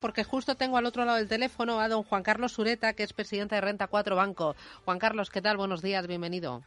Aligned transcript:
porque 0.00 0.24
justo 0.24 0.56
tengo 0.56 0.78
al 0.78 0.86
otro 0.86 1.04
lado 1.04 1.18
del 1.18 1.28
teléfono 1.28 1.78
a 1.78 1.88
don 1.88 2.02
Juan 2.02 2.22
Carlos 2.22 2.52
Sureta, 2.52 2.94
que 2.94 3.02
es 3.02 3.12
presidente 3.12 3.54
de 3.54 3.60
Renta 3.60 3.86
4 3.86 4.16
Banco. 4.16 4.56
Juan 4.86 4.98
Carlos, 4.98 5.28
¿qué 5.30 5.42
tal? 5.42 5.58
Buenos 5.58 5.82
días, 5.82 6.06
bienvenido. 6.06 6.62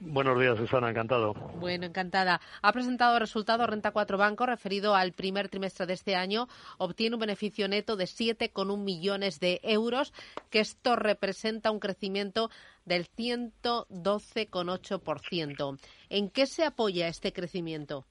Buenos 0.00 0.40
días, 0.40 0.56
Susana, 0.56 0.88
encantado. 0.88 1.34
Bueno, 1.60 1.84
encantada. 1.84 2.40
Ha 2.62 2.72
presentado 2.72 3.18
resultado 3.18 3.66
Renta 3.66 3.90
4 3.90 4.16
Banco 4.16 4.46
referido 4.46 4.94
al 4.94 5.12
primer 5.12 5.50
trimestre 5.50 5.84
de 5.86 5.92
este 5.92 6.16
año. 6.16 6.48
Obtiene 6.78 7.16
un 7.16 7.20
beneficio 7.20 7.68
neto 7.68 7.96
de 7.96 8.04
7,1 8.04 8.78
millones 8.78 9.38
de 9.38 9.60
euros, 9.62 10.14
que 10.48 10.60
esto 10.60 10.96
representa 10.96 11.70
un 11.70 11.78
crecimiento 11.78 12.48
del 12.86 13.06
112,8%. 13.06 15.78
¿En 16.08 16.30
qué 16.30 16.46
se 16.46 16.64
apoya 16.64 17.06
este 17.06 17.34
crecimiento? 17.34 18.06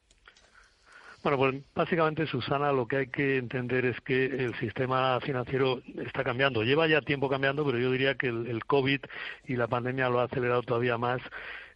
Bueno, 1.23 1.37
pues 1.37 1.55
básicamente, 1.75 2.25
Susana, 2.25 2.71
lo 2.71 2.87
que 2.87 2.97
hay 2.97 3.07
que 3.07 3.37
entender 3.37 3.85
es 3.85 4.01
que 4.01 4.25
el 4.25 4.55
sistema 4.55 5.19
financiero 5.19 5.79
está 6.03 6.23
cambiando. 6.23 6.63
Lleva 6.63 6.87
ya 6.87 7.01
tiempo 7.01 7.29
cambiando, 7.29 7.63
pero 7.63 7.77
yo 7.77 7.91
diría 7.91 8.15
que 8.15 8.27
el, 8.27 8.65
COVID 8.65 9.01
y 9.45 9.55
la 9.55 9.67
pandemia 9.67 10.09
lo 10.09 10.19
ha 10.19 10.23
acelerado 10.23 10.63
todavía 10.63 10.97
más 10.97 11.21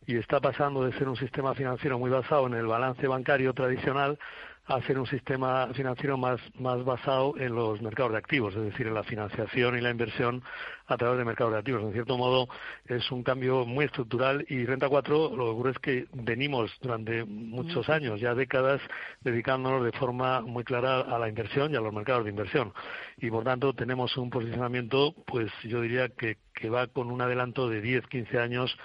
y 0.07 0.17
está 0.17 0.39
pasando 0.39 0.83
de 0.83 0.97
ser 0.97 1.07
un 1.07 1.15
sistema 1.15 1.53
financiero 1.53 1.99
muy 1.99 2.09
basado 2.09 2.47
en 2.47 2.55
el 2.55 2.65
balance 2.65 3.05
bancario 3.05 3.53
tradicional 3.53 4.17
a 4.65 4.81
ser 4.81 4.97
un 4.97 5.05
sistema 5.05 5.67
financiero 5.75 6.17
más, 6.17 6.41
más 6.59 6.83
basado 6.83 7.37
en 7.37 7.53
los 7.53 7.79
mercados 7.83 8.13
de 8.13 8.17
activos, 8.17 8.55
es 8.55 8.63
decir, 8.63 8.87
en 8.87 8.95
la 8.95 9.03
financiación 9.03 9.77
y 9.77 9.81
la 9.81 9.91
inversión 9.91 10.41
a 10.87 10.97
través 10.97 11.17
de 11.17 11.25
mercados 11.25 11.53
de 11.53 11.59
activos. 11.59 11.83
En 11.83 11.93
cierto 11.93 12.17
modo, 12.17 12.47
es 12.87 13.09
un 13.11 13.23
cambio 13.23 13.65
muy 13.65 13.85
estructural 13.85 14.45
y 14.49 14.65
Renta 14.65 14.89
4 14.89 15.35
lo 15.35 15.45
que 15.45 15.51
ocurre 15.51 15.71
es 15.71 15.79
que 15.79 16.07
venimos 16.13 16.71
durante 16.81 17.23
muchos 17.25 17.89
años, 17.89 18.19
ya 18.19 18.35
décadas, 18.35 18.81
dedicándonos 19.21 19.83
de 19.83 19.91
forma 19.93 20.41
muy 20.41 20.63
clara 20.63 21.01
a 21.01 21.19
la 21.19 21.29
inversión 21.29 21.71
y 21.73 21.75
a 21.75 21.81
los 21.81 21.93
mercados 21.93 22.25
de 22.25 22.31
inversión. 22.31 22.73
Y 23.17 23.29
por 23.29 23.43
tanto, 23.43 23.73
tenemos 23.73 24.15
un 24.17 24.29
posicionamiento, 24.29 25.13
pues 25.25 25.51
yo 25.63 25.81
diría 25.81 26.09
que, 26.09 26.37
que 26.53 26.69
va 26.69 26.87
con 26.87 27.11
un 27.11 27.21
adelanto 27.21 27.69
de 27.69 27.81
10, 27.81 28.07
15 28.07 28.39
años 28.39 28.77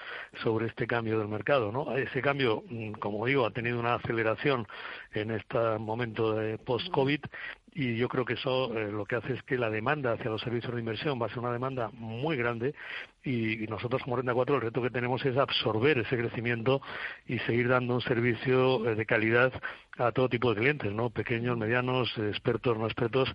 sobre 0.42 0.66
este 0.66 0.86
cambio 0.86 1.18
del 1.18 1.28
mercado. 1.28 1.72
¿no? 1.72 1.96
Ese 1.96 2.22
cambio, 2.22 2.62
mm, 2.68 2.92
como 2.92 3.26
digo, 3.26 3.46
ha 3.46 3.50
tenido 3.50 3.78
una 3.78 3.94
aceleración 3.94 4.66
en 5.12 5.32
este 5.32 5.58
momento 5.78 6.34
de 6.34 6.58
post-COVID 6.58 7.20
y 7.74 7.96
yo 7.96 8.08
creo 8.08 8.24
que 8.24 8.34
eso 8.34 8.76
eh, 8.76 8.90
lo 8.90 9.04
que 9.04 9.16
hace 9.16 9.34
es 9.34 9.42
que 9.44 9.56
la 9.56 9.70
demanda 9.70 10.12
hacia 10.12 10.30
los 10.30 10.40
servicios 10.40 10.74
de 10.74 10.80
inversión 10.80 11.20
va 11.20 11.26
a 11.26 11.28
ser 11.28 11.38
una 11.38 11.52
demanda 11.52 11.90
muy 11.94 12.36
grande 12.36 12.74
y, 13.24 13.66
nosotros 13.68 14.02
como 14.02 14.16
Renta 14.16 14.34
4 14.34 14.56
el 14.56 14.62
reto 14.62 14.82
que 14.82 14.90
tenemos 14.90 15.24
es 15.24 15.36
absorber 15.36 15.98
ese 15.98 16.16
crecimiento 16.16 16.80
y 17.26 17.38
seguir 17.40 17.68
dando 17.68 17.94
un 17.94 18.00
servicio 18.00 18.88
eh, 18.88 18.94
de 18.94 19.06
calidad 19.06 19.52
a 19.98 20.12
todo 20.12 20.28
tipo 20.28 20.54
de 20.54 20.60
clientes, 20.60 20.92
¿no? 20.92 21.10
Pequeños, 21.10 21.58
medianos, 21.58 22.10
expertos, 22.16 22.78
no 22.78 22.86
expertos, 22.86 23.28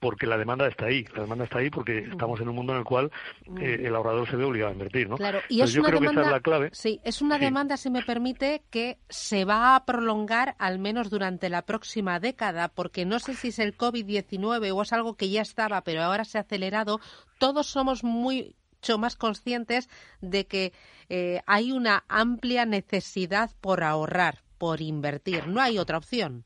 porque 0.00 0.26
la 0.26 0.36
demanda 0.36 0.66
está 0.66 0.86
ahí. 0.86 1.04
La 1.14 1.22
demanda 1.22 1.44
está 1.44 1.58
ahí 1.58 1.70
porque 1.70 2.00
estamos 2.00 2.40
en 2.40 2.48
un 2.48 2.56
mundo 2.56 2.72
en 2.72 2.80
el 2.80 2.84
cual 2.84 3.12
eh, 3.60 3.82
el 3.84 3.94
ahorrador 3.94 4.28
se 4.28 4.36
ve 4.36 4.44
obligado 4.44 4.70
a 4.70 4.72
invertir, 4.72 5.08
¿no? 5.08 5.16
Claro, 5.16 5.40
y 5.48 5.60
es 5.60 5.76
una 5.76 5.88
creo 5.88 6.00
demanda, 6.00 6.22
que 6.22 6.26
esa 6.26 6.30
es 6.30 6.34
la 6.34 6.40
clave. 6.40 6.70
Sí, 6.72 7.00
es 7.04 7.22
una 7.22 7.38
demanda, 7.38 7.76
si 7.76 7.90
me 7.90 8.02
permite, 8.02 8.62
que 8.70 8.98
se 9.08 9.44
va 9.44 9.76
a 9.76 9.84
prolongar 9.84 10.56
al 10.58 10.78
menos 10.78 11.10
durante 11.10 11.48
la 11.48 11.62
próxima 11.62 12.18
década, 12.18 12.68
porque 12.68 13.04
no 13.04 13.20
sé 13.20 13.34
si 13.34 13.48
es 13.48 13.58
el 13.60 13.76
COVID-19 13.76 14.74
o 14.74 14.82
es 14.82 14.92
algo 14.92 15.14
que 15.14 15.30
ya 15.30 15.42
estaba, 15.42 15.82
pero 15.82 16.02
ahora 16.02 16.24
se 16.24 16.38
ha 16.38 16.40
acelerado. 16.40 17.00
Todos 17.38 17.68
somos 17.68 18.02
muy 18.02 18.56
mucho 18.80 18.98
más 18.98 19.14
conscientes 19.14 19.90
de 20.22 20.46
que 20.46 20.72
eh, 21.10 21.42
hay 21.46 21.70
una 21.70 22.04
amplia 22.08 22.64
necesidad 22.64 23.50
por 23.60 23.82
ahorrar, 23.82 24.38
por 24.56 24.80
invertir. 24.80 25.46
No 25.48 25.60
hay 25.60 25.78
otra 25.78 25.98
opción. 25.98 26.44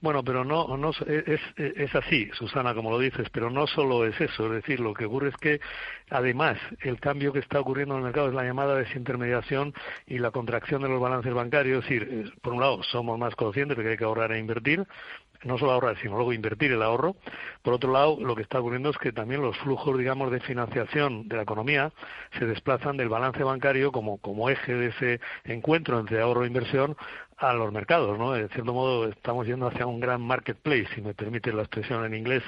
Bueno, 0.00 0.24
pero 0.24 0.44
no, 0.44 0.76
no 0.76 0.90
es, 0.90 1.40
es, 1.56 1.94
así, 1.94 2.28
Susana, 2.32 2.74
como 2.74 2.90
lo 2.90 2.98
dices, 2.98 3.28
pero 3.30 3.50
no 3.50 3.66
solo 3.66 4.04
es 4.04 4.20
eso. 4.20 4.46
Es 4.46 4.62
decir, 4.62 4.80
lo 4.80 4.94
que 4.94 5.04
ocurre 5.04 5.28
es 5.28 5.36
que, 5.36 5.60
además, 6.08 6.58
el 6.80 6.98
cambio 6.98 7.32
que 7.32 7.38
está 7.38 7.60
ocurriendo 7.60 7.94
en 7.94 7.98
el 7.98 8.04
mercado 8.06 8.28
es 8.28 8.34
la 8.34 8.44
llamada 8.44 8.74
desintermediación 8.74 9.74
y 10.06 10.18
la 10.18 10.32
contracción 10.32 10.82
de 10.82 10.88
los 10.88 11.00
balances 11.00 11.32
bancarios. 11.34 11.84
Es 11.84 11.90
decir, 11.90 12.32
por 12.40 12.54
un 12.54 12.60
lado, 12.60 12.82
somos 12.82 13.18
más 13.18 13.36
conscientes 13.36 13.76
de 13.76 13.84
que 13.84 13.90
hay 13.90 13.96
que 13.96 14.04
ahorrar 14.04 14.32
e 14.32 14.38
invertir, 14.38 14.86
no 15.44 15.58
solo 15.58 15.72
ahorrar, 15.72 15.96
sino 15.98 16.16
luego 16.16 16.32
invertir 16.32 16.72
el 16.72 16.82
ahorro. 16.82 17.16
Por 17.62 17.74
otro 17.74 17.92
lado, 17.92 18.18
lo 18.20 18.34
que 18.36 18.42
está 18.42 18.60
ocurriendo 18.60 18.90
es 18.90 18.98
que 18.98 19.12
también 19.12 19.42
los 19.42 19.56
flujos, 19.58 19.98
digamos, 19.98 20.30
de 20.30 20.40
financiación 20.40 21.28
de 21.28 21.36
la 21.36 21.42
economía 21.42 21.92
se 22.38 22.46
desplazan 22.46 22.96
del 22.96 23.08
balance 23.08 23.42
bancario 23.42 23.92
como, 23.92 24.18
como 24.18 24.50
eje 24.50 24.74
de 24.74 24.88
ese 24.88 25.20
encuentro 25.44 25.98
entre 25.98 26.20
ahorro 26.20 26.44
e 26.44 26.48
inversión 26.48 26.96
a 27.38 27.54
los 27.54 27.72
mercados, 27.72 28.18
¿no? 28.18 28.32
De 28.32 28.48
cierto 28.48 28.74
modo 28.74 29.08
estamos 29.08 29.46
yendo 29.46 29.66
hacia 29.66 29.86
un 29.86 29.98
gran 29.98 30.20
marketplace, 30.20 30.88
si 30.94 31.00
me 31.00 31.14
permite 31.14 31.52
la 31.52 31.62
expresión 31.62 32.04
en 32.04 32.14
inglés, 32.14 32.42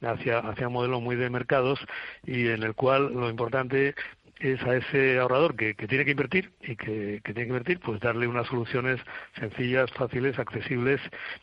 hacia, 0.00 0.40
hacia 0.40 0.66
un 0.66 0.74
modelo 0.74 1.00
muy 1.00 1.14
de 1.14 1.30
mercados 1.30 1.78
y 2.24 2.48
en 2.48 2.64
el 2.64 2.74
cual 2.74 3.12
lo 3.12 3.30
importante 3.30 3.94
es 4.38 4.62
a 4.62 4.76
ese 4.76 5.18
ahorrador 5.18 5.56
que, 5.56 5.74
tiene 5.74 6.04
que 6.04 6.10
invertir 6.12 6.52
y 6.60 6.76
que, 6.76 7.20
tiene 7.24 7.42
que 7.42 7.48
invertir, 7.48 7.80
pues 7.80 8.00
darle 8.00 8.26
unas 8.26 8.46
soluciones 8.48 9.00
sencillas, 9.38 9.90
fáciles, 9.92 10.38
accesibles 10.38 11.00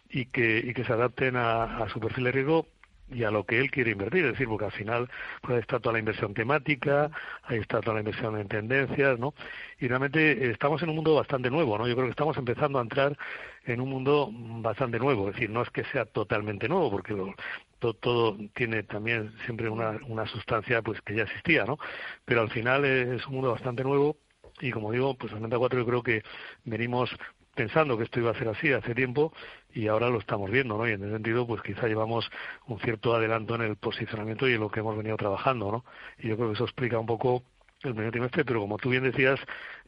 y 0.09 0.25
que, 0.25 0.73
se 0.85 0.93
adapten 0.93 1.35
a, 1.35 1.87
su 1.91 1.99
perfil 1.99 2.25
de 2.25 2.31
riesgo 2.31 2.67
y 3.11 3.23
a 3.23 3.31
lo 3.31 3.43
que 3.43 3.59
él 3.59 3.71
quiere 3.71 3.91
invertir, 3.91 4.25
es 4.25 4.33
decir, 4.33 4.47
porque 4.47 4.65
al 4.65 4.71
final 4.71 5.09
pues 5.41 5.55
ahí 5.55 5.61
está 5.61 5.79
toda 5.79 5.93
la 5.93 5.99
inversión 5.99 6.33
temática, 6.33 7.09
ahí 7.43 7.57
está 7.57 7.81
toda 7.81 7.95
la 7.95 8.01
inversión 8.01 8.37
en 8.37 8.47
tendencias, 8.47 9.17
¿no? 9.17 9.33
Y 9.79 9.87
realmente 9.87 10.51
estamos 10.51 10.83
en 10.83 10.89
un 10.89 10.95
mundo 10.95 11.15
bastante 11.15 11.49
nuevo, 11.49 11.77
¿no? 11.77 11.87
Yo 11.87 11.95
creo 11.95 12.05
que 12.05 12.11
estamos 12.11 12.37
empezando 12.37 12.77
a 12.77 12.83
entrar 12.83 13.17
en 13.65 13.81
un 13.81 13.89
mundo 13.89 14.29
bastante 14.31 14.99
nuevo, 14.99 15.29
es 15.29 15.35
decir, 15.35 15.49
no 15.49 15.63
es 15.63 15.69
que 15.71 15.83
sea 15.85 16.05
totalmente 16.05 16.69
nuevo, 16.69 16.91
porque 16.91 17.13
lo, 17.13 17.33
todo, 17.79 18.37
tiene 18.53 18.83
también 18.83 19.33
siempre 19.45 19.69
una, 19.69 19.99
una 20.07 20.27
sustancia 20.27 20.81
pues 20.81 21.01
que 21.01 21.15
ya 21.15 21.23
existía, 21.23 21.65
¿no? 21.65 21.77
Pero 22.25 22.41
al 22.41 22.49
final 22.49 22.85
es 22.85 23.25
un 23.27 23.35
mundo 23.35 23.51
bastante 23.51 23.83
nuevo 23.83 24.17
y 24.61 24.71
como 24.71 24.91
digo, 24.91 25.15
pues 25.15 25.31
en 25.31 25.39
94 25.39 25.79
yo 25.79 25.85
creo 25.85 26.03
que 26.03 26.23
venimos 26.65 27.09
pensando 27.55 27.97
que 27.97 28.05
esto 28.05 28.19
iba 28.19 28.31
a 28.31 28.37
ser 28.37 28.47
así 28.47 28.71
hace 28.71 28.95
tiempo 28.95 29.33
y 29.73 29.87
ahora 29.87 30.09
lo 30.09 30.19
estamos 30.19 30.49
viendo, 30.49 30.77
¿no? 30.77 30.87
Y 30.87 30.91
en 30.91 31.03
ese 31.03 31.11
sentido, 31.11 31.45
pues 31.45 31.61
quizá 31.61 31.87
llevamos 31.87 32.29
un 32.67 32.79
cierto 32.79 33.13
adelanto 33.15 33.55
en 33.55 33.61
el 33.61 33.75
posicionamiento 33.75 34.47
y 34.47 34.53
en 34.53 34.61
lo 34.61 34.69
que 34.69 34.79
hemos 34.79 34.95
venido 34.95 35.17
trabajando, 35.17 35.71
¿no? 35.71 35.85
Y 36.17 36.29
yo 36.29 36.35
creo 36.37 36.49
que 36.49 36.53
eso 36.53 36.63
explica 36.63 36.99
un 36.99 37.05
poco 37.05 37.43
el 37.83 37.93
primer 37.93 38.11
trimestre, 38.11 38.43
pero 38.43 38.59
como 38.59 38.77
tú 38.77 38.89
bien 38.89 39.03
decías, 39.03 39.39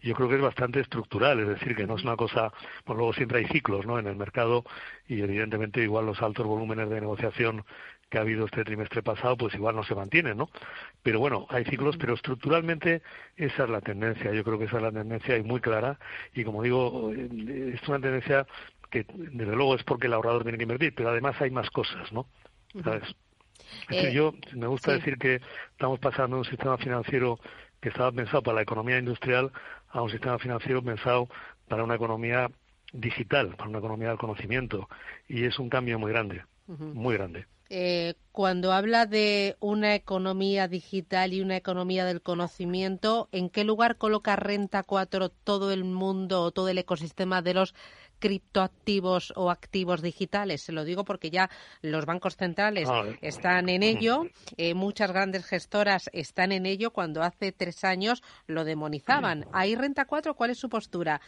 yo 0.02 0.16
creo 0.16 0.30
que 0.30 0.36
es 0.36 0.42
bastante 0.42 0.80
estructural, 0.80 1.40
es 1.42 1.48
decir, 1.48 1.76
que 1.76 1.86
no 1.86 1.96
es 1.96 2.04
una 2.04 2.16
cosa, 2.16 2.52
pues 2.86 2.98
luego 2.98 3.14
siempre 3.14 3.40
hay 3.40 3.46
ciclos, 3.48 3.86
¿no? 3.86 4.00
En 4.00 4.08
el 4.08 4.16
mercado 4.16 4.64
y 5.08 5.22
evidentemente 5.22 5.82
igual 5.82 6.06
los 6.06 6.22
altos 6.22 6.46
volúmenes 6.46 6.90
de 6.90 7.02
negociación 7.02 7.66
que 8.10 8.18
ha 8.18 8.22
habido 8.22 8.46
este 8.46 8.64
trimestre 8.64 9.04
pasado, 9.04 9.38
pues 9.38 9.54
igual 9.56 9.76
no 9.76 9.84
se 9.84 9.96
mantienen, 9.96 10.38
¿no? 10.38 10.50
Pero 11.04 11.20
bueno, 11.20 11.48
hay 11.50 11.66
ciclos, 11.66 11.98
pero 11.98 12.14
estructuralmente 12.14 13.02
esa 13.36 13.64
es 13.66 13.70
la 13.70 13.82
tendencia, 13.82 14.32
yo 14.32 14.44
creo 14.44 14.58
que 14.58 14.66
esa 14.66 14.78
es 14.78 14.84
la 14.84 14.92
tendencia 14.92 15.38
y 15.38 15.44
muy 15.44 15.60
clara 15.60 16.00
y 16.34 16.44
como 16.44 16.64
digo, 16.64 17.12
eh, 17.14 17.74
es 17.76 17.88
una 17.90 18.00
tendencia 18.00 18.48
que 18.90 19.06
desde 19.08 19.56
luego 19.56 19.76
es 19.76 19.84
porque 19.84 20.08
el 20.08 20.14
ahorrador 20.14 20.44
tiene 20.44 20.58
que 20.58 20.64
invertir, 20.64 20.94
pero 20.96 21.10
además 21.10 21.42
hay 21.42 21.52
más 21.52 21.70
cosas, 21.70 22.12
¿no? 22.12 22.28
¿Sabes? 22.84 23.16
Eh, 23.90 24.12
yo 24.14 24.34
me 24.54 24.68
gusta 24.68 24.94
decir 24.94 25.18
que 25.18 25.42
estamos 25.72 26.00
pasando 26.00 26.38
de 26.38 26.42
un 26.42 26.46
sistema 26.46 26.78
financiero 26.78 27.40
que 27.80 27.90
estaba 27.90 28.12
pensado 28.12 28.44
para 28.44 28.56
la 28.56 28.62
economía 28.62 28.98
industrial 28.98 29.52
a 29.90 30.02
un 30.02 30.10
sistema 30.10 30.38
financiero 30.40 30.84
pensado 30.84 31.28
para 31.68 31.84
una 31.84 31.96
economía 31.96 32.50
digital, 32.94 33.56
para 33.56 33.70
una 33.70 33.80
economía 33.80 34.10
del 34.10 34.18
conocimiento. 34.18 34.88
Y 35.28 35.46
es 35.46 35.60
un 35.60 35.70
cambio 35.70 35.98
muy 36.00 36.12
grande, 36.12 36.44
muy 36.68 37.16
grande. 37.16 37.48
Eh, 37.74 38.16
cuando 38.34 38.74
habla 38.74 39.06
de 39.06 39.56
una 39.62 39.96
economía 39.96 40.68
digital 40.68 41.32
y 41.32 41.40
una 41.40 41.56
economía 41.56 42.04
del 42.04 42.22
conocimiento, 42.22 43.30
¿en 43.32 43.50
qué 43.50 43.64
lugar 43.64 43.96
coloca 43.96 44.36
Renta 44.36 44.84
4 44.84 45.30
todo 45.30 45.72
el 45.72 45.86
mundo 45.86 46.42
o 46.42 46.52
todo 46.52 46.68
el 46.68 46.78
ecosistema 46.78 47.42
de 47.42 47.54
los 47.54 47.74
criptoactivos 48.22 49.34
o 49.36 49.52
activos 49.52 50.02
digitales. 50.02 50.62
Se 50.62 50.72
lo 50.72 50.86
digo 50.86 51.04
porque 51.04 51.30
ya 51.30 51.50
los 51.82 52.06
bancos 52.06 52.38
centrales 52.38 52.88
ah, 52.90 53.04
están 53.20 53.68
en 53.68 53.84
ello, 53.84 54.28
eh, 54.56 54.74
muchas 54.74 55.12
grandes 55.12 55.44
gestoras 55.46 56.10
están 56.14 56.54
en 56.54 56.66
ello 56.66 56.92
cuando 56.92 57.24
hace 57.24 57.52
tres 57.52 57.84
años 57.84 58.24
lo 58.48 58.64
demonizaban. 58.64 59.48
Ahí 59.52 59.76
Renta 59.76 60.06
4, 60.06 60.36
¿cuál 60.36 60.52
es 60.52 60.60
su 60.60 60.70
postura? 60.70 61.20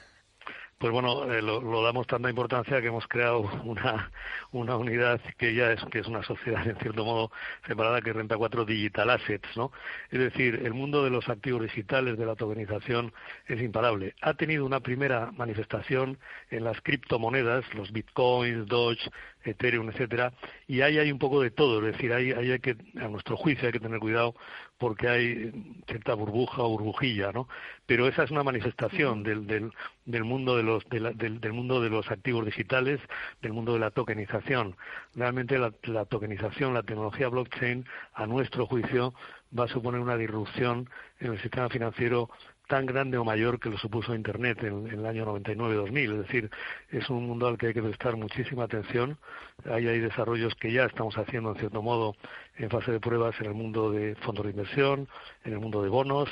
Pues 0.77 0.91
bueno, 0.91 1.31
eh, 1.31 1.41
lo, 1.41 1.83
damos 1.83 2.07
tanta 2.07 2.29
importancia 2.29 2.81
que 2.81 2.87
hemos 2.87 3.07
creado 3.07 3.39
una, 3.63 4.11
una 4.51 4.75
unidad 4.75 5.21
que 5.37 5.53
ya 5.53 5.71
es, 5.71 5.83
que 5.85 5.99
es 5.99 6.07
una 6.07 6.23
sociedad 6.23 6.67
en 6.67 6.77
cierto 6.77 7.05
modo 7.05 7.31
separada 7.67 8.01
que 8.01 8.13
renta 8.13 8.37
cuatro 8.37 8.65
digital 8.65 9.09
assets, 9.09 9.47
¿no? 9.55 9.71
Es 10.11 10.19
decir, 10.19 10.61
el 10.63 10.73
mundo 10.73 11.03
de 11.03 11.09
los 11.09 11.29
activos 11.29 11.61
digitales, 11.61 12.17
de 12.17 12.25
la 12.25 12.35
tokenización, 12.35 13.13
es 13.47 13.61
imparable. 13.61 14.15
Ha 14.21 14.33
tenido 14.33 14.65
una 14.65 14.79
primera 14.79 15.31
manifestación 15.31 16.17
en 16.49 16.63
las 16.63 16.79
criptomonedas, 16.81 17.63
los 17.73 17.91
bitcoins, 17.91 18.67
Doge, 18.67 19.09
Ethereum, 19.43 19.89
etcétera, 19.89 20.33
y 20.67 20.81
ahí 20.81 20.97
hay 20.97 21.11
un 21.11 21.19
poco 21.19 21.41
de 21.41 21.51
todo, 21.51 21.85
es 21.85 21.93
decir, 21.93 22.13
ahí, 22.13 22.31
hay 22.31 22.59
que, 22.59 22.77
a 22.99 23.07
nuestro 23.07 23.35
juicio 23.37 23.67
hay 23.67 23.73
que 23.73 23.79
tener 23.79 23.99
cuidado 23.99 24.35
porque 24.77 25.07
hay 25.07 25.51
cierta 25.87 26.13
burbuja 26.13 26.63
o 26.63 26.69
burbujilla, 26.69 27.31
¿no? 27.31 27.47
Pero 27.85 28.07
esa 28.07 28.23
es 28.23 28.31
una 28.31 28.43
manifestación 28.43 29.23
del, 29.23 29.47
del, 29.47 29.71
del 30.05 30.23
mundo 30.23 30.57
de 30.57 30.63
los 30.63 30.83
del, 30.89 31.17
del, 31.17 31.53
mundo 31.53 31.81
de 31.81 31.89
los 31.89 32.09
activos 32.11 32.45
digitales, 32.45 32.99
del 33.41 33.53
mundo 33.53 33.73
de 33.73 33.79
la 33.79 33.91
tokenización. 33.91 34.75
Realmente 35.15 35.57
la, 35.57 35.73
la 35.83 36.05
tokenización, 36.05 36.73
la 36.73 36.83
tecnología 36.83 37.29
blockchain, 37.29 37.85
a 38.13 38.25
nuestro 38.25 38.65
juicio, 38.65 39.13
va 39.57 39.65
a 39.65 39.67
suponer 39.67 40.01
una 40.01 40.17
disrupción 40.17 40.89
en 41.19 41.33
el 41.33 41.41
sistema 41.41 41.69
financiero 41.69 42.29
tan 42.67 42.85
grande 42.85 43.17
o 43.17 43.25
mayor 43.25 43.59
que 43.59 43.69
lo 43.69 43.77
supuso 43.77 44.15
Internet 44.15 44.63
en, 44.63 44.87
el 44.87 45.05
año 45.05 45.25
99-2000. 45.25 46.11
Es 46.11 46.17
decir, 46.19 46.49
es 46.89 47.09
un 47.09 47.27
mundo 47.27 47.47
al 47.47 47.57
que 47.57 47.67
hay 47.67 47.73
que 47.73 47.81
prestar 47.81 48.15
muchísima 48.15 48.63
atención. 48.63 49.17
Ahí 49.65 49.87
hay 49.87 49.99
desarrollos 49.99 50.55
que 50.55 50.71
ya 50.71 50.85
estamos 50.85 51.17
haciendo, 51.17 51.51
en 51.51 51.57
cierto 51.57 51.81
modo, 51.81 52.15
en 52.57 52.69
fase 52.69 52.91
de 52.91 52.99
pruebas 52.99 53.35
en 53.39 53.47
el 53.47 53.53
mundo 53.53 53.91
de 53.91 54.15
fondos 54.15 54.45
de 54.45 54.51
inversión, 54.51 55.07
en 55.43 55.53
el 55.53 55.59
mundo 55.59 55.83
de 55.83 55.89
bonos, 55.89 56.29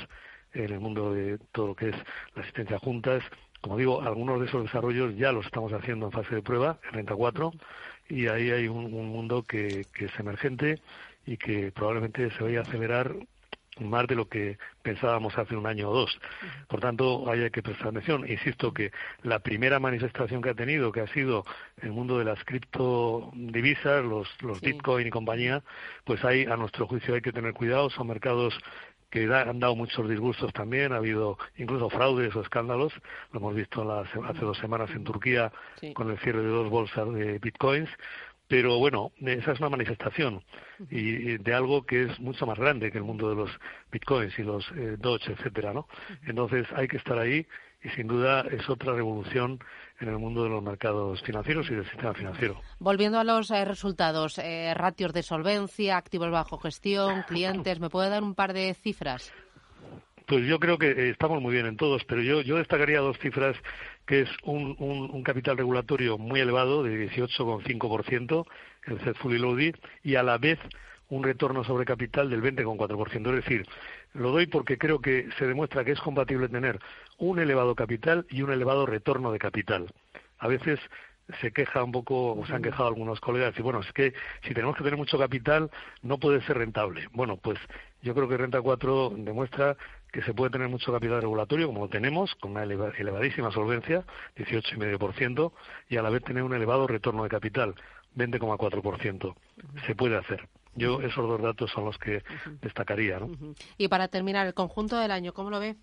en 0.53 0.71
el 0.71 0.79
mundo 0.79 1.13
de 1.13 1.37
todo 1.51 1.67
lo 1.67 1.75
que 1.75 1.89
es 1.89 1.95
la 2.35 2.41
asistencia 2.43 2.77
a 2.77 2.79
juntas. 2.79 3.23
Como 3.61 3.77
digo, 3.77 4.01
algunos 4.01 4.39
de 4.39 4.47
esos 4.47 4.63
desarrollos 4.63 5.15
ya 5.17 5.31
los 5.31 5.45
estamos 5.45 5.71
haciendo 5.73 6.07
en 6.07 6.11
fase 6.11 6.35
de 6.35 6.41
prueba, 6.41 6.79
en 6.87 6.93
Renta 6.93 7.15
4, 7.15 7.51
y 8.09 8.27
ahí 8.27 8.49
hay 8.49 8.67
un, 8.67 8.93
un 8.93 9.07
mundo 9.09 9.43
que, 9.43 9.85
que 9.93 10.05
es 10.05 10.19
emergente 10.19 10.81
y 11.25 11.37
que 11.37 11.71
probablemente 11.71 12.31
se 12.31 12.43
vaya 12.43 12.59
a 12.59 12.63
acelerar 12.63 13.15
más 13.89 14.07
de 14.07 14.15
lo 14.15 14.27
que 14.27 14.57
pensábamos 14.81 15.37
hace 15.37 15.55
un 15.55 15.65
año 15.65 15.89
o 15.89 15.93
dos. 15.93 16.19
Por 16.67 16.79
tanto, 16.79 17.29
hay 17.29 17.49
que 17.49 17.61
prestar 17.61 17.89
atención. 17.89 18.29
Insisto 18.29 18.73
que 18.73 18.91
la 19.23 19.39
primera 19.39 19.79
manifestación 19.79 20.41
que 20.41 20.49
ha 20.49 20.55
tenido, 20.55 20.91
que 20.91 21.01
ha 21.01 21.07
sido 21.07 21.45
el 21.81 21.91
mundo 21.91 22.17
de 22.19 22.25
las 22.25 22.43
criptodivisas, 22.43 24.03
los, 24.03 24.27
los 24.41 24.61
Bitcoin 24.61 25.07
y 25.07 25.09
compañía, 25.09 25.63
pues 26.05 26.23
hay, 26.23 26.45
a 26.45 26.55
nuestro 26.57 26.87
juicio, 26.87 27.15
hay 27.15 27.21
que 27.21 27.31
tener 27.31 27.53
cuidado. 27.53 27.89
Son 27.89 28.07
mercados 28.07 28.53
que 29.11 29.25
han 29.31 29.59
dado 29.59 29.75
muchos 29.75 30.09
disgustos 30.09 30.53
también, 30.53 30.93
ha 30.93 30.95
habido 30.95 31.37
incluso 31.57 31.89
fraudes 31.89 32.33
o 32.33 32.41
escándalos, 32.41 32.93
lo 33.33 33.39
hemos 33.39 33.55
visto 33.55 33.91
hace 33.91 34.39
dos 34.39 34.57
semanas 34.57 34.89
en 34.91 35.03
Turquía 35.03 35.51
con 35.93 36.09
el 36.09 36.17
cierre 36.19 36.41
de 36.41 36.47
dos 36.47 36.69
bolsas 36.69 37.13
de 37.13 37.37
bitcoins, 37.39 37.89
pero 38.51 38.79
bueno, 38.79 39.13
esa 39.21 39.53
es 39.53 39.59
una 39.61 39.69
manifestación 39.69 40.43
y, 40.89 41.37
de 41.37 41.53
algo 41.53 41.85
que 41.85 42.03
es 42.03 42.19
mucho 42.19 42.45
más 42.45 42.59
grande 42.59 42.91
que 42.91 42.97
el 42.97 43.05
mundo 43.05 43.29
de 43.29 43.35
los 43.37 43.49
bitcoins 43.89 44.37
y 44.37 44.43
los 44.43 44.69
eh, 44.75 44.97
Doge, 44.99 45.31
etcétera, 45.31 45.71
¿no? 45.71 45.87
Entonces 46.27 46.67
hay 46.75 46.89
que 46.89 46.97
estar 46.97 47.17
ahí 47.17 47.47
y 47.81 47.87
sin 47.91 48.07
duda 48.07 48.41
es 48.51 48.69
otra 48.69 48.93
revolución 48.93 49.63
en 50.01 50.09
el 50.09 50.17
mundo 50.17 50.43
de 50.43 50.49
los 50.49 50.61
mercados 50.61 51.21
financieros 51.21 51.71
y 51.71 51.75
del 51.75 51.85
sistema 51.85 52.13
financiero. 52.13 52.59
Volviendo 52.77 53.19
a 53.19 53.23
los 53.23 53.49
eh, 53.51 53.63
resultados, 53.63 54.37
eh, 54.37 54.73
ratios 54.75 55.13
de 55.13 55.23
solvencia, 55.23 55.95
activos 55.95 56.29
bajo 56.29 56.57
gestión, 56.57 57.23
clientes, 57.29 57.79
¿me 57.79 57.89
puede 57.89 58.09
dar 58.09 58.21
un 58.21 58.35
par 58.35 58.51
de 58.51 58.73
cifras? 58.73 59.31
Pues 60.31 60.45
yo 60.45 60.61
creo 60.61 60.77
que 60.77 61.09
estamos 61.09 61.41
muy 61.41 61.53
bien 61.53 61.65
en 61.65 61.75
todos, 61.75 62.05
pero 62.05 62.21
yo, 62.21 62.55
destacaría 62.55 63.01
dos 63.01 63.19
cifras 63.19 63.53
que 64.05 64.21
es 64.21 64.29
un, 64.43 65.23
capital 65.23 65.57
regulatorio 65.57 66.17
muy 66.17 66.39
elevado, 66.39 66.83
de 66.83 67.11
18,5%, 67.11 68.45
el 68.85 68.99
CED 69.01 69.15
Fully 69.15 69.39
Loaded, 69.39 69.75
y 70.03 70.15
a 70.15 70.23
la 70.23 70.37
vez 70.37 70.57
un 71.09 71.25
retorno 71.25 71.65
sobre 71.65 71.83
capital 71.83 72.29
del 72.29 72.41
20,4%. 72.41 73.27
Es 73.27 73.43
decir, 73.43 73.65
lo 74.13 74.31
doy 74.31 74.47
porque 74.47 74.77
creo 74.77 75.01
que 75.01 75.27
se 75.37 75.45
demuestra 75.45 75.83
que 75.83 75.91
es 75.91 75.99
compatible 75.99 76.47
tener 76.47 76.79
un 77.17 77.39
elevado 77.39 77.75
capital 77.75 78.25
y 78.29 78.41
un 78.41 78.53
elevado 78.53 78.85
retorno 78.85 79.33
de 79.33 79.39
capital. 79.39 79.91
A 80.39 80.47
veces 80.47 80.79
se 81.39 81.51
queja 81.51 81.83
un 81.83 81.91
poco, 81.91 82.33
o 82.33 82.45
se 82.45 82.53
han 82.53 82.61
quejado 82.61 82.87
algunos 82.87 83.19
colegas, 83.19 83.53
y 83.57 83.61
bueno, 83.61 83.79
es 83.79 83.91
que 83.93 84.13
si 84.43 84.53
tenemos 84.53 84.75
que 84.75 84.83
tener 84.83 84.97
mucho 84.97 85.17
capital, 85.17 85.69
no 86.01 86.17
puede 86.17 86.41
ser 86.41 86.57
rentable. 86.57 87.07
Bueno, 87.13 87.37
pues 87.37 87.59
yo 88.01 88.13
creo 88.13 88.27
que 88.27 88.37
Renta 88.37 88.61
4 88.61 89.13
demuestra 89.17 89.77
que 90.11 90.21
se 90.23 90.33
puede 90.33 90.51
tener 90.51 90.67
mucho 90.67 90.91
capital 90.91 91.21
regulatorio, 91.21 91.67
como 91.67 91.81
lo 91.81 91.89
tenemos, 91.89 92.35
con 92.35 92.51
una 92.51 92.63
elevadísima 92.63 93.51
solvencia, 93.51 94.03
18,5%, 94.35 95.53
y 95.89 95.97
a 95.97 96.01
la 96.01 96.09
vez 96.09 96.23
tener 96.23 96.43
un 96.43 96.53
elevado 96.53 96.87
retorno 96.87 97.23
de 97.23 97.29
capital, 97.29 97.75
20,4%. 98.15 99.35
Se 99.85 99.95
puede 99.95 100.17
hacer. 100.17 100.47
Yo 100.75 101.01
esos 101.01 101.27
dos 101.27 101.41
datos 101.41 101.69
son 101.71 101.85
los 101.85 101.97
que 101.97 102.23
destacaría. 102.61 103.19
¿no? 103.19 103.29
Y 103.77 103.87
para 103.87 104.07
terminar, 104.07 104.47
el 104.47 104.53
conjunto 104.53 104.97
del 104.97 105.11
año, 105.11 105.33
¿cómo 105.33 105.49
lo 105.49 105.59
ve? 105.59 105.75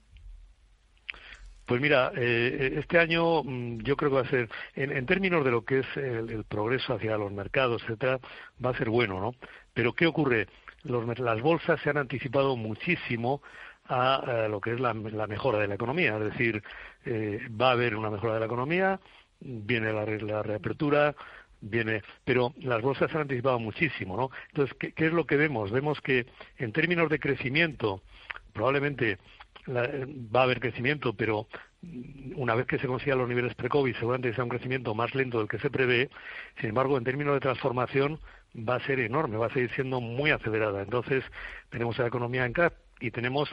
Pues 1.68 1.82
mira, 1.82 2.12
eh, 2.16 2.76
este 2.78 2.98
año 2.98 3.42
mm, 3.44 3.80
yo 3.82 3.94
creo 3.94 4.10
que 4.10 4.16
va 4.16 4.22
a 4.22 4.30
ser, 4.30 4.48
en, 4.74 5.04
términos 5.04 5.44
de 5.44 5.50
lo 5.50 5.66
que 5.66 5.80
es 5.80 5.86
el, 5.96 6.44
progreso 6.44 6.94
hacia 6.94 7.18
los 7.18 7.30
mercados, 7.30 7.82
etcétera, 7.82 8.20
va 8.64 8.70
a 8.70 8.78
ser 8.78 8.88
bueno, 8.88 9.20
¿no? 9.20 9.34
Pero 9.74 9.92
¿qué 9.92 10.06
ocurre? 10.06 10.48
las 10.84 11.42
bolsas 11.42 11.78
se 11.82 11.90
han 11.90 11.98
anticipado 11.98 12.56
muchísimo 12.56 13.42
a, 13.84 14.46
lo 14.48 14.62
que 14.62 14.72
es 14.72 14.80
la, 14.80 14.94
mejora 14.94 15.58
de 15.58 15.68
la 15.68 15.74
economía. 15.74 16.16
Es 16.16 16.24
decir, 16.32 16.62
eh, 17.04 17.46
va 17.50 17.68
a 17.68 17.72
haber 17.72 17.96
una 17.96 18.10
mejora 18.10 18.34
de 18.34 18.40
la 18.40 18.46
economía, 18.46 18.98
viene 19.40 19.92
la, 19.92 20.06
la, 20.06 20.42
reapertura, 20.42 21.14
viene, 21.60 22.02
pero 22.24 22.54
las 22.60 22.80
bolsas 22.80 23.10
se 23.10 23.16
han 23.16 23.22
anticipado 23.22 23.58
muchísimo, 23.58 24.16
¿no? 24.16 24.30
Entonces, 24.48 24.74
¿qué, 24.78 25.06
es 25.06 25.12
lo 25.12 25.26
que 25.26 25.36
vemos? 25.36 25.70
Vemos 25.70 26.00
que 26.00 26.24
en 26.56 26.72
términos 26.72 27.10
de 27.10 27.20
crecimiento, 27.20 28.00
probablemente 28.54 29.18
va 29.68 30.40
a 30.40 30.42
haber 30.44 30.60
crecimiento, 30.60 31.14
pero 31.14 31.46
una 32.34 32.54
vez 32.54 32.66
que 32.66 32.78
se 32.78 32.86
consigan 32.86 33.18
los 33.18 33.28
niveles 33.28 33.54
pre-COVID, 33.54 33.94
seguramente 33.94 34.34
sea 34.34 34.44
un 34.44 34.50
crecimiento 34.50 34.94
más 34.94 35.14
lento 35.14 35.38
del 35.38 35.48
que 35.48 35.58
se 35.58 35.70
prevé. 35.70 36.10
Sin 36.60 36.70
embargo, 36.70 36.98
en 36.98 37.04
términos 37.04 37.34
de 37.34 37.40
transformación, 37.40 38.18
va 38.56 38.76
a 38.76 38.86
ser 38.86 39.00
enorme, 39.00 39.36
va 39.36 39.46
a 39.46 39.52
seguir 39.52 39.70
siendo 39.74 40.00
muy 40.00 40.30
acelerada. 40.30 40.82
Entonces, 40.82 41.24
tenemos 41.70 41.98
a 41.98 42.02
la 42.02 42.08
economía 42.08 42.44
en 42.44 42.52
CAP 42.52 42.72
y 43.00 43.10
tenemos 43.10 43.48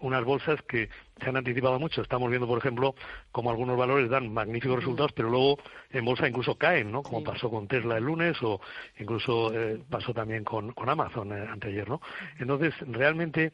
unas 0.00 0.24
bolsas 0.24 0.60
que 0.62 0.88
se 1.20 1.28
han 1.28 1.36
anticipado 1.36 1.78
mucho. 1.78 2.02
Estamos 2.02 2.28
viendo, 2.28 2.46
por 2.46 2.58
ejemplo, 2.58 2.94
como 3.32 3.50
algunos 3.50 3.76
valores 3.76 4.10
dan 4.10 4.32
magníficos 4.32 4.76
resultados, 4.76 5.12
pero 5.12 5.30
luego 5.30 5.58
en 5.90 6.04
bolsa 6.04 6.28
incluso 6.28 6.56
caen, 6.56 6.90
¿no? 6.90 7.02
Como 7.02 7.24
pasó 7.24 7.50
con 7.50 7.66
Tesla 7.66 7.96
el 7.96 8.04
lunes 8.04 8.36
o 8.42 8.60
incluso 8.98 9.52
eh, 9.54 9.80
pasó 9.88 10.12
también 10.12 10.44
con, 10.44 10.72
con 10.72 10.88
Amazon 10.88 11.32
eh, 11.32 11.46
anteayer, 11.48 11.88
¿no? 11.88 12.00
Entonces, 12.38 12.74
realmente 12.88 13.52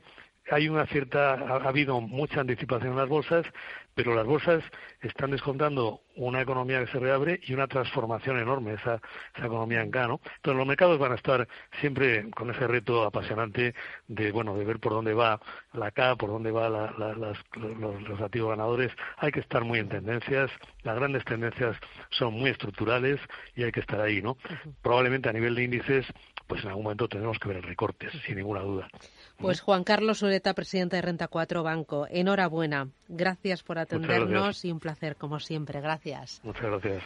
hay 0.50 0.68
una 0.68 0.86
cierta, 0.86 1.34
ha, 1.34 1.68
habido 1.68 2.00
mucha 2.00 2.40
anticipación 2.40 2.92
en 2.92 2.98
las 2.98 3.08
bolsas, 3.08 3.46
pero 3.94 4.14
las 4.14 4.26
bolsas 4.26 4.62
están 5.00 5.30
descontando 5.30 6.02
una 6.16 6.42
economía 6.42 6.84
que 6.84 6.92
se 6.92 6.98
reabre 6.98 7.40
y 7.42 7.54
una 7.54 7.66
transformación 7.66 8.38
enorme, 8.38 8.74
esa, 8.74 9.00
esa 9.34 9.46
economía 9.46 9.80
en 9.80 9.90
K, 9.90 10.06
¿no? 10.06 10.20
Entonces 10.36 10.58
los 10.58 10.66
mercados 10.66 10.98
van 10.98 11.12
a 11.12 11.14
estar 11.14 11.48
siempre 11.80 12.30
con 12.30 12.50
ese 12.50 12.66
reto 12.66 13.04
apasionante 13.04 13.74
de, 14.06 14.32
bueno, 14.32 14.56
de 14.56 14.64
ver 14.64 14.80
por 14.80 14.92
dónde 14.92 15.14
va 15.14 15.40
la 15.72 15.90
K, 15.90 16.16
por 16.16 16.30
dónde 16.30 16.50
van 16.50 16.72
los, 17.18 17.38
los 18.08 18.20
activos 18.20 18.50
ganadores. 18.50 18.92
Hay 19.16 19.32
que 19.32 19.40
estar 19.40 19.64
muy 19.64 19.78
en 19.78 19.88
tendencias, 19.88 20.50
las 20.82 20.96
grandes 20.96 21.24
tendencias 21.24 21.76
son 22.10 22.34
muy 22.34 22.50
estructurales 22.50 23.18
y 23.54 23.62
hay 23.62 23.72
que 23.72 23.80
estar 23.80 24.00
ahí, 24.00 24.20
¿no? 24.20 24.36
Probablemente 24.82 25.28
a 25.28 25.32
nivel 25.32 25.54
de 25.54 25.64
índices, 25.64 26.06
pues 26.46 26.62
en 26.62 26.68
algún 26.68 26.84
momento 26.84 27.08
tendremos 27.08 27.38
que 27.38 27.48
ver 27.48 27.64
recortes, 27.64 28.12
sin 28.26 28.36
ninguna 28.36 28.60
duda. 28.60 28.88
Pues 29.38 29.60
Juan 29.60 29.84
Carlos 29.84 30.22
Ureta, 30.22 30.54
presidente 30.54 30.96
de 30.96 31.02
Renta 31.02 31.28
4 31.28 31.62
Banco, 31.62 32.06
enhorabuena. 32.10 32.88
Gracias 33.08 33.62
por 33.62 33.78
atendernos 33.78 34.64
y 34.64 34.72
un 34.72 34.80
placer 34.80 35.16
como 35.16 35.40
siempre. 35.40 35.80
Gracias. 35.80 36.40
Muchas 36.42 36.64
gracias. 36.64 37.02